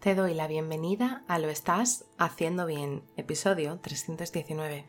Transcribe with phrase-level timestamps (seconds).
[0.00, 4.86] Te doy la bienvenida a Lo Estás Haciendo Bien, episodio 319.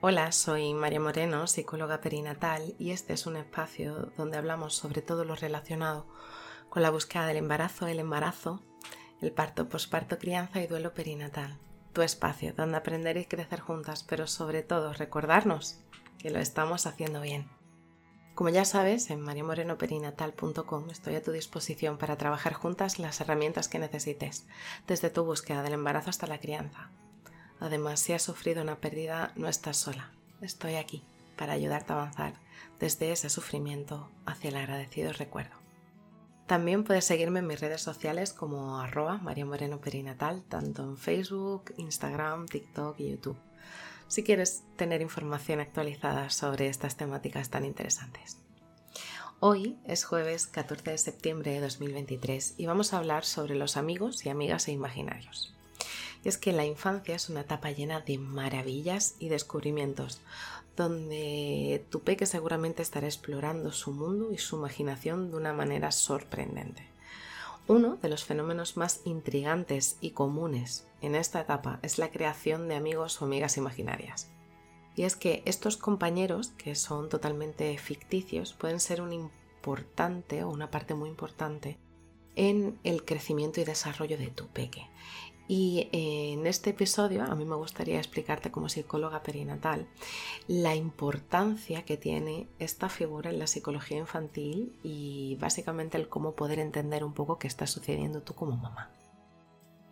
[0.00, 5.24] Hola, soy María Moreno, psicóloga perinatal, y este es un espacio donde hablamos sobre todo
[5.24, 6.06] lo relacionado
[6.70, 8.62] con la búsqueda del embarazo, el embarazo,
[9.20, 11.58] el parto, posparto, crianza y duelo perinatal.
[11.92, 15.80] Tu espacio donde aprender y crecer juntas, pero sobre todo recordarnos
[16.18, 17.50] que lo estamos haciendo bien.
[18.34, 23.78] Como ya sabes, en mariamorenoperinatal.com estoy a tu disposición para trabajar juntas las herramientas que
[23.78, 24.46] necesites,
[24.86, 26.88] desde tu búsqueda del embarazo hasta la crianza.
[27.60, 30.12] Además, si has sufrido una pérdida, no estás sola.
[30.40, 31.04] Estoy aquí
[31.36, 32.32] para ayudarte a avanzar
[32.80, 35.54] desde ese sufrimiento hacia el agradecido recuerdo.
[36.46, 39.46] También puedes seguirme en mis redes sociales como arroba María
[40.48, 43.51] tanto en Facebook, Instagram, TikTok y YouTube
[44.12, 48.36] si quieres tener información actualizada sobre estas temáticas tan interesantes.
[49.40, 54.26] Hoy es jueves 14 de septiembre de 2023 y vamos a hablar sobre los amigos
[54.26, 55.54] y amigas e imaginarios.
[56.22, 60.20] Y es que la infancia es una etapa llena de maravillas y descubrimientos,
[60.76, 66.91] donde tu peque seguramente estará explorando su mundo y su imaginación de una manera sorprendente.
[67.72, 72.74] Uno de los fenómenos más intrigantes y comunes en esta etapa es la creación de
[72.74, 74.30] amigos o amigas imaginarias.
[74.94, 80.70] Y es que estos compañeros, que son totalmente ficticios, pueden ser un importante o una
[80.70, 81.78] parte muy importante
[82.36, 84.90] en el crecimiento y desarrollo de tu peque.
[85.48, 89.86] Y eh, en este episodio a mí me gustaría explicarte como psicóloga perinatal
[90.46, 96.58] la importancia que tiene esta figura en la psicología infantil y básicamente el cómo poder
[96.58, 98.90] entender un poco qué está sucediendo tú como mamá.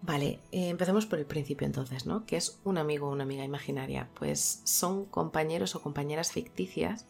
[0.03, 2.25] Vale, eh, empecemos por el principio entonces, ¿no?
[2.25, 4.09] ¿Qué es un amigo o una amiga imaginaria?
[4.15, 7.07] Pues son compañeros o compañeras ficticias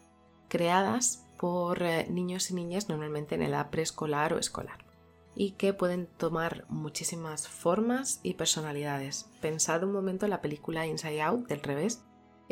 [0.49, 4.90] creadas por eh, niños y niñas normalmente en edad preescolar o escolar
[5.35, 9.29] y que pueden tomar muchísimas formas y personalidades.
[9.41, 12.03] Pensad un momento en la película Inside Out del revés.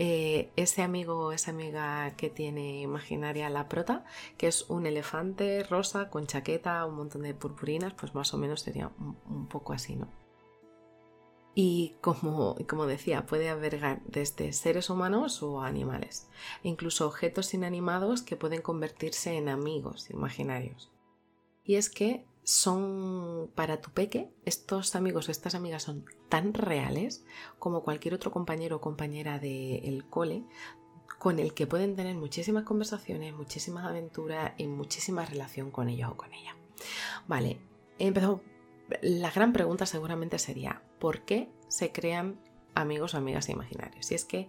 [0.02, 4.06] Eh, ese amigo o esa amiga que tiene imaginaria la prota,
[4.38, 8.62] que es un elefante rosa con chaqueta, un montón de purpurinas, pues más o menos
[8.62, 10.08] sería un, poco así, ¿no?
[11.54, 16.30] Y como, como, decía, puede albergar desde seres humanos o animales,
[16.64, 20.94] e incluso objetos inanimados que pueden convertirse en amigos imaginarios.
[21.66, 27.24] Y es que son para tu peque, estos amigos o estas amigas son tan reales
[27.60, 30.46] como cualquier otro compañero o compañera del cole
[31.20, 36.18] con el que pueden tener muchísimas conversaciones, muchísimas aventuras y muchísima relación con ellos o
[36.18, 36.56] con ella.
[37.28, 37.60] Vale,
[38.00, 38.42] empezó.
[39.04, 42.40] La gran pregunta seguramente sería, ¿por qué se crean
[42.76, 44.12] amigos o amigas imaginarios.
[44.12, 44.48] Y es que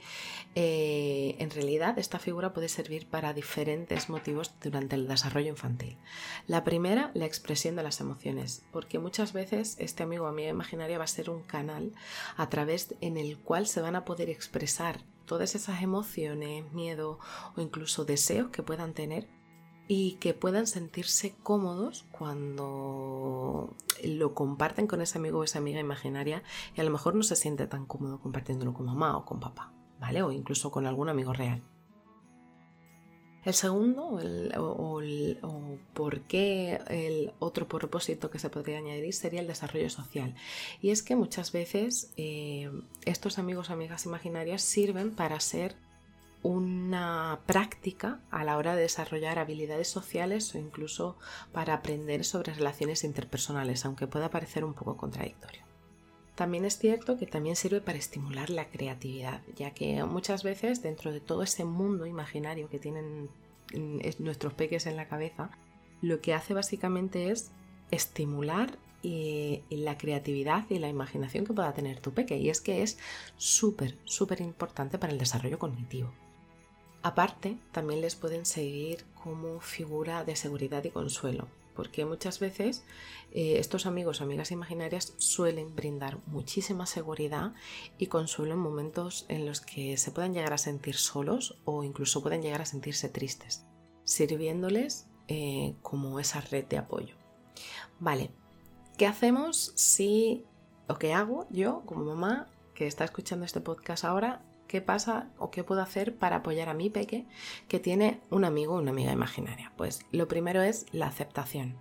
[0.55, 5.97] eh, en realidad esta figura puede servir para diferentes motivos durante el desarrollo infantil.
[6.47, 10.99] La primera, la expresión de las emociones, porque muchas veces este amigo o amiga imaginaria
[10.99, 11.93] va a ser un canal
[12.37, 17.19] a través en el cual se van a poder expresar todas esas emociones, miedo
[17.57, 19.29] o incluso deseos que puedan tener
[19.93, 23.75] y que puedan sentirse cómodos cuando
[24.05, 26.45] lo comparten con ese amigo o esa amiga imaginaria
[26.77, 29.73] y a lo mejor no se siente tan cómodo compartiéndolo con mamá o con papá,
[29.99, 30.23] ¿vale?
[30.23, 31.61] O incluso con algún amigo real.
[33.45, 34.21] El segundo,
[34.59, 40.37] o, por qué el otro propósito que se podría añadir sería el desarrollo social.
[40.81, 42.71] Y es que muchas veces eh,
[43.07, 45.75] estos amigos o amigas imaginarias sirven para ser
[46.43, 51.17] una práctica a la hora de desarrollar habilidades sociales o incluso
[51.53, 55.63] para aprender sobre relaciones interpersonales, aunque pueda parecer un poco contradictorio.
[56.35, 61.13] También es cierto que también sirve para estimular la creatividad, ya que muchas veces dentro
[61.13, 63.29] de todo ese mundo imaginario que tienen
[64.19, 65.51] nuestros peques en la cabeza,
[66.01, 67.51] lo que hace básicamente es
[67.91, 72.39] estimular eh, la creatividad y la imaginación que pueda tener tu peque.
[72.39, 72.99] Y es que es
[73.37, 76.11] súper, súper importante para el desarrollo cognitivo.
[77.03, 82.85] Aparte, también les pueden seguir como figura de seguridad y consuelo, porque muchas veces
[83.33, 87.55] eh, estos amigos o amigas imaginarias suelen brindar muchísima seguridad
[87.97, 92.23] y consuelo en momentos en los que se pueden llegar a sentir solos o incluso
[92.23, 93.65] pueden llegar a sentirse tristes,
[94.05, 97.15] sirviéndoles eh, como esa red de apoyo.
[97.99, 98.31] Vale,
[98.99, 100.45] ¿qué hacemos si,
[100.87, 105.51] o qué hago yo como mamá que está escuchando este podcast ahora ¿Qué pasa o
[105.51, 107.27] qué puedo hacer para apoyar a mi peque
[107.67, 109.73] que tiene un amigo o una amiga imaginaria?
[109.77, 111.77] Pues lo primero es la aceptación.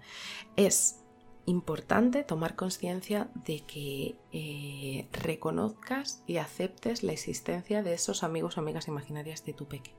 [0.56, 1.04] Es
[1.46, 8.62] importante tomar conciencia de que eh, reconozcas y aceptes la existencia de esos amigos o
[8.62, 9.94] amigas imaginarias de tu peque.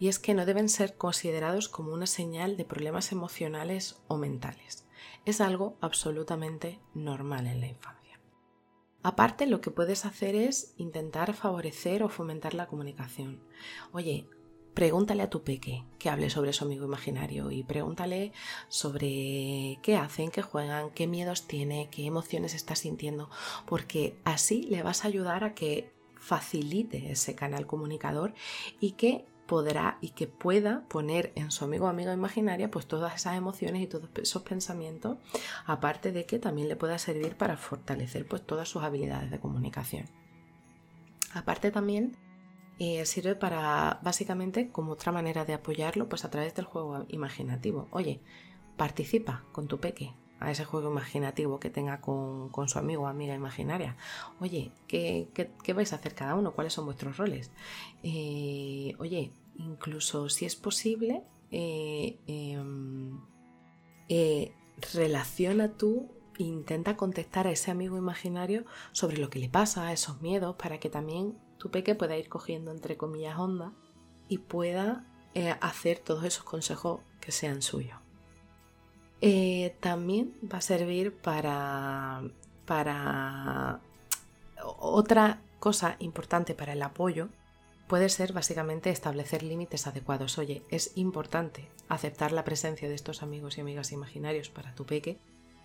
[0.00, 4.84] Y es que no deben ser considerados como una señal de problemas emocionales o mentales.
[5.24, 8.05] es algo absolutamente normal en la infancia.
[9.06, 13.40] Aparte, lo que puedes hacer es intentar favorecer o fomentar la comunicación.
[13.92, 14.26] Oye,
[14.74, 18.32] pregúntale a tu peque que hable sobre su amigo imaginario y pregúntale
[18.66, 23.30] sobre qué hacen, qué juegan, qué miedos tiene, qué emociones está sintiendo,
[23.64, 28.34] porque así le vas a ayudar a que facilite ese canal comunicador
[28.80, 33.14] y que podrá y que pueda poner en su amigo o amiga imaginaria pues todas
[33.14, 35.18] esas emociones y todos esos pensamientos,
[35.64, 40.06] aparte de que también le pueda servir para fortalecer pues todas sus habilidades de comunicación.
[41.32, 42.16] Aparte también
[42.78, 47.88] eh, sirve para básicamente como otra manera de apoyarlo pues a través del juego imaginativo.
[47.90, 48.20] Oye,
[48.76, 53.34] participa con tu peque a ese juego imaginativo que tenga con, su amigo o amiga
[53.34, 53.96] imaginaria.
[54.40, 55.28] Oye, ¿qué,
[55.74, 56.52] vais a hacer cada uno?
[56.52, 57.50] ¿Cuáles son vuestros roles?
[58.02, 63.20] Eh, oye, incluso si es posible, eh, em,
[64.92, 70.56] relaciona tú intenta contestar a ese amigo imaginario sobre lo que le pasa, esos miedos,
[70.56, 73.72] para que también tu peque pueda ir cogiendo entre comillas onda
[74.28, 77.98] y pueda eh, hacer todos esos consejos que sean suyos.
[79.20, 82.22] Eh, también va a servir para,
[82.66, 83.80] para
[84.62, 87.28] otra cosa importante para el apoyo
[87.86, 90.38] puede ser básicamente establecer límites adecuados.
[90.38, 95.18] Oye, es importante aceptar la presencia de estos amigos y amigas imaginarios para tu peque,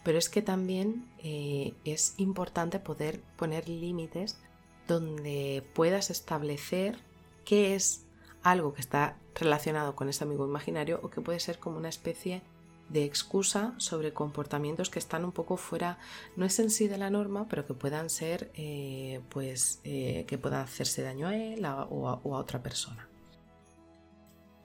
[0.03, 4.39] pero es que también eh, es importante poder poner límites
[4.87, 6.97] donde puedas establecer
[7.45, 8.05] qué es
[8.43, 12.41] algo que está relacionado con ese amigo imaginario o que puede ser como una especie
[12.91, 15.97] de excusa sobre comportamientos que están un poco fuera,
[16.35, 20.37] no es en sí de la norma, pero que puedan ser, eh, pues, eh, que
[20.37, 23.07] puedan hacerse daño a él o a otra persona.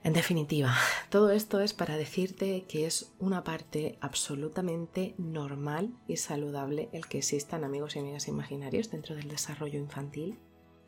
[0.07, 0.73] En definitiva,
[1.09, 7.17] todo esto es para decirte que es una parte absolutamente normal y saludable el que
[7.17, 10.39] existan amigos y amigas imaginarios dentro del desarrollo infantil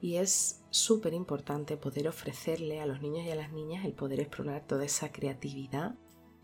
[0.02, 4.22] y es súper importante poder ofrecerle a los niños y a las niñas el poder
[4.22, 5.96] explorar toda esa creatividad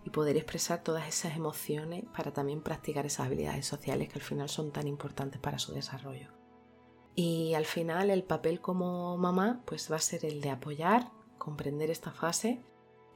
[0.06, 4.48] y poder expresar todas esas emociones para también practicar esas habilidades sociales que al final
[4.48, 6.30] son tan importantes para su desarrollo.
[7.16, 11.90] Y al final el papel como mamá pues va a ser el de apoyar, comprender
[11.90, 12.62] esta fase,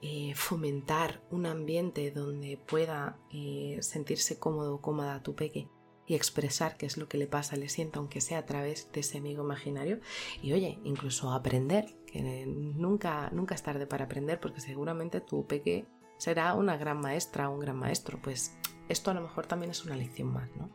[0.01, 5.69] eh, fomentar un ambiente donde pueda eh, sentirse cómodo o cómoda tu peque
[6.07, 9.01] y expresar qué es lo que le pasa, le sienta, aunque sea a través de
[9.01, 9.99] ese amigo imaginario.
[10.41, 15.85] Y oye, incluso aprender, que nunca, nunca es tarde para aprender, porque seguramente tu peque
[16.19, 18.19] será una gran maestra o un gran maestro.
[18.21, 18.55] Pues
[18.89, 20.69] esto a lo mejor también es una lección más, ¿no?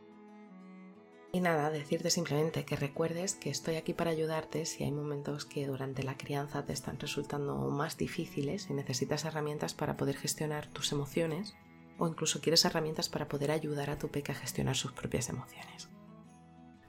[1.31, 5.67] Y nada, decirte simplemente que recuerdes que estoy aquí para ayudarte si hay momentos que
[5.67, 10.93] durante la crianza te están resultando más difíciles y necesitas herramientas para poder gestionar tus
[10.93, 11.53] emociones
[11.97, 15.89] o incluso quieres herramientas para poder ayudar a tu peque a gestionar sus propias emociones.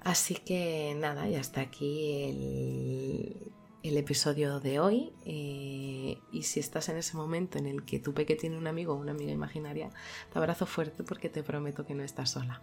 [0.00, 3.52] Así que nada, ya está aquí
[3.88, 5.12] el, episodio de hoy.
[5.24, 8.94] Eh, y si estás en ese momento en el que tu peque tiene un amigo
[8.94, 9.90] o una amiga imaginaria,
[10.32, 12.62] te abrazo fuerte porque te prometo que no estás sola.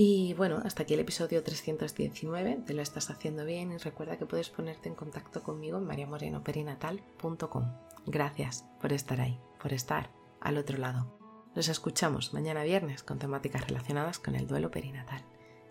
[0.00, 4.26] Y bueno, hasta aquí el episodio 319, te lo estás haciendo bien y recuerda que
[4.26, 7.64] puedes ponerte en contacto conmigo en mariamorenoperinatal.com.
[8.06, 10.10] Gracias por estar ahí, por estar
[10.40, 11.18] al otro lado.
[11.56, 15.24] Nos escuchamos mañana viernes con temáticas relacionadas con el duelo perinatal.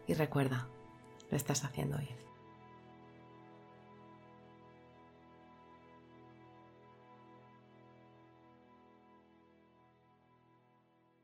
[0.08, 0.68] Y recuerda,
[1.32, 2.27] lo estás haciendo bien.